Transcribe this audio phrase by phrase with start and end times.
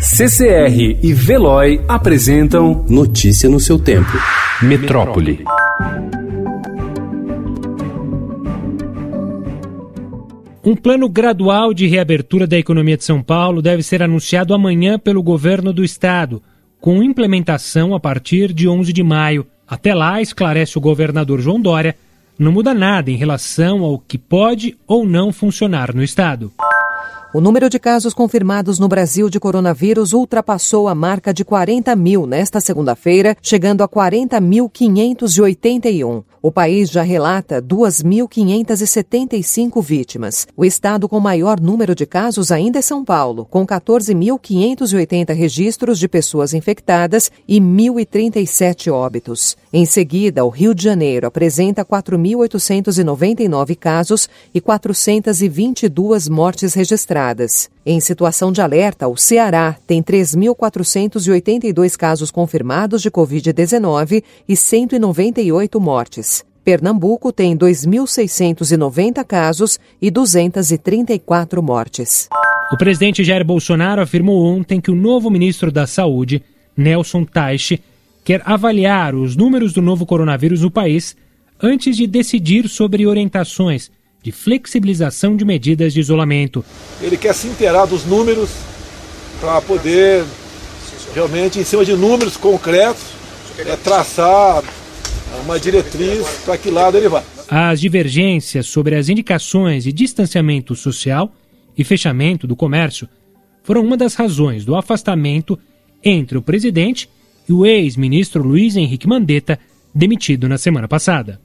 [0.00, 4.12] CCR e Veloy apresentam Notícia no seu tempo.
[4.62, 5.44] Metrópole.
[10.64, 15.20] Um plano gradual de reabertura da economia de São Paulo deve ser anunciado amanhã pelo
[15.20, 16.40] governo do estado,
[16.80, 19.48] com implementação a partir de 11 de maio.
[19.66, 21.96] Até lá, esclarece o governador João Dória,
[22.38, 26.52] não muda nada em relação ao que pode ou não funcionar no estado.
[27.32, 32.26] O número de casos confirmados no Brasil de coronavírus ultrapassou a marca de 40 mil
[32.26, 36.24] nesta segunda-feira, chegando a 40.581.
[36.40, 40.46] O país já relata 2.575 vítimas.
[40.56, 46.06] O estado com maior número de casos ainda é São Paulo, com 14.580 registros de
[46.06, 49.56] pessoas infectadas e 1.037 óbitos.
[49.72, 57.68] Em seguida, o Rio de Janeiro apresenta 4.899 casos e 422 mortes registradas.
[57.84, 66.37] Em situação de alerta, o Ceará tem 3.482 casos confirmados de Covid-19 e 198 mortes.
[66.68, 72.28] Pernambuco tem 2.690 casos e 234 mortes.
[72.70, 76.42] O presidente Jair Bolsonaro afirmou ontem que o novo ministro da Saúde,
[76.76, 77.80] Nelson Taixe,
[78.22, 81.16] quer avaliar os números do novo coronavírus no país
[81.58, 83.90] antes de decidir sobre orientações
[84.22, 86.62] de flexibilização de medidas de isolamento.
[87.00, 88.50] Ele quer se inteirar dos números
[89.40, 90.22] para poder,
[91.14, 93.04] realmente, em cima de números concretos,
[93.56, 94.62] é, traçar
[95.44, 97.22] uma diretriz para que lado ele vai.
[97.48, 101.32] As divergências sobre as indicações de distanciamento social
[101.76, 103.08] e fechamento do comércio
[103.62, 105.58] foram uma das razões do afastamento
[106.02, 107.08] entre o presidente
[107.48, 109.58] e o ex-ministro Luiz Henrique Mandetta,
[109.94, 111.40] demitido na semana passada.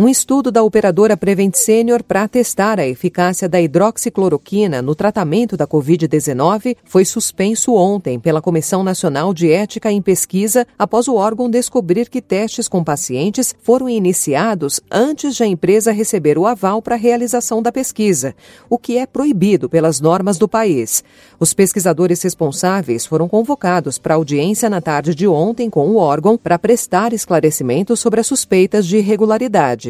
[0.00, 5.66] Um estudo da operadora Prevent Senior para testar a eficácia da hidroxicloroquina no tratamento da
[5.66, 12.08] Covid-19 foi suspenso ontem pela Comissão Nacional de Ética em Pesquisa após o órgão descobrir
[12.08, 16.98] que testes com pacientes foram iniciados antes de a empresa receber o aval para a
[16.98, 18.36] realização da pesquisa,
[18.70, 21.02] o que é proibido pelas normas do país.
[21.40, 26.56] Os pesquisadores responsáveis foram convocados para audiência na tarde de ontem com o órgão para
[26.56, 29.87] prestar esclarecimentos sobre as suspeitas de irregularidade.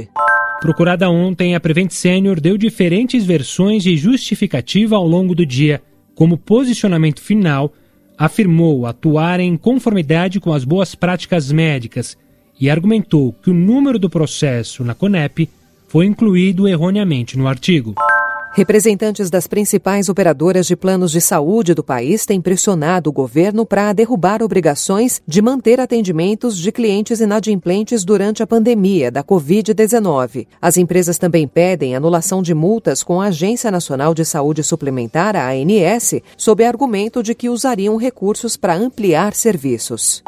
[0.60, 5.80] Procurada ontem, a Prevent Senior deu diferentes versões de justificativa ao longo do dia.
[6.14, 7.72] Como posicionamento final,
[8.18, 12.18] afirmou atuar em conformidade com as boas práticas médicas
[12.60, 15.48] e argumentou que o número do processo na CONEP
[15.86, 17.94] foi incluído erroneamente no artigo.
[18.58, 23.92] Representantes das principais operadoras de planos de saúde do país têm pressionado o governo para
[23.92, 30.48] derrubar obrigações de manter atendimentos de clientes inadimplentes durante a pandemia da Covid-19.
[30.60, 35.50] As empresas também pedem anulação de multas com a Agência Nacional de Saúde Suplementar, a
[35.50, 40.20] ANS, sob argumento de que usariam recursos para ampliar serviços.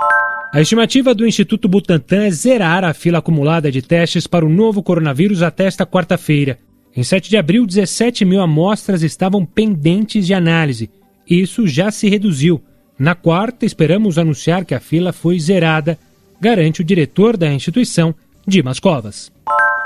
[0.55, 4.85] A estimativa do Instituto Butantan é zerar a fila acumulada de testes para o novo
[4.85, 6.70] coronavírus até esta quarta-feira.
[6.95, 10.91] Em 7 de abril, 17 mil amostras estavam pendentes de análise.
[11.29, 12.61] Isso já se reduziu.
[12.99, 15.99] Na quarta, esperamos anunciar que a fila foi zerada,
[16.41, 18.15] garante o diretor da instituição,
[18.47, 19.31] Dimas Covas.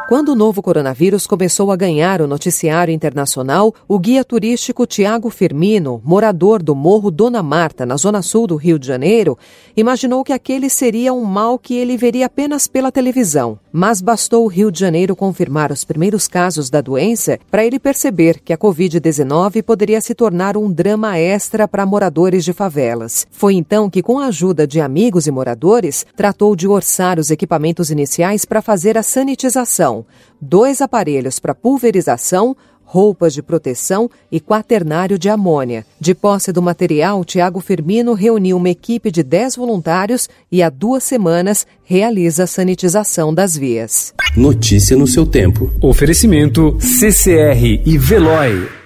[0.09, 6.01] Quando o novo coronavírus começou a ganhar o noticiário internacional, o guia turístico Tiago Firmino,
[6.05, 9.39] morador do Morro Dona Marta, na zona sul do Rio de Janeiro,
[9.75, 13.59] imaginou que aquele seria um mal que ele veria apenas pela televisão.
[13.77, 18.39] Mas bastou o Rio de Janeiro confirmar os primeiros casos da doença para ele perceber
[18.39, 23.27] que a Covid-19 poderia se tornar um drama extra para moradores de favelas.
[23.33, 27.91] Foi então que, com a ajuda de amigos e moradores, tratou de orçar os equipamentos
[27.91, 30.07] iniciais para fazer a sanitização
[30.45, 35.85] dois aparelhos para pulverização, roupas de proteção e quaternário de amônia.
[36.01, 41.03] De posse do material, Tiago Firmino reuniu uma equipe de 10 voluntários e há duas
[41.03, 44.15] semanas realiza a sanitização das vias.
[44.37, 45.73] Notícia no seu tempo.
[45.81, 48.84] Oferecimento CCR e Veloy.